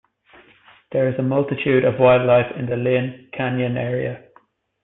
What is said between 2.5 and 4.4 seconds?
in the Lynn Canyon area.